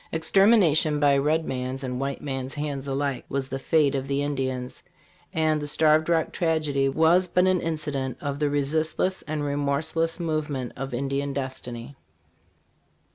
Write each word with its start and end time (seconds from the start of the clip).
Extermination 0.11 0.99
by 0.99 1.15
red 1.15 1.45
man's 1.45 1.83
and 1.83 1.99
white 1.99 2.23
man's 2.23 2.55
hands 2.55 2.87
alike 2.87 3.23
was 3.29 3.47
the 3.49 3.59
fate 3.59 3.93
of 3.93 4.07
the 4.07 4.23
Indian; 4.23 4.67
and 5.31 5.61
the 5.61 5.67
Starved 5.67 6.09
Rock 6.09 6.31
tragedy 6.31 6.89
was 6.89 7.27
but 7.27 7.45
an 7.45 7.61
incident 7.61 8.17
of 8.19 8.39
the 8.39 8.49
resistless 8.49 9.21
and 9.21 9.43
remorseless 9.43 10.19
movement 10.19 10.73
of 10.75 10.91
Indian 10.95 11.33
destiny. 11.33 11.95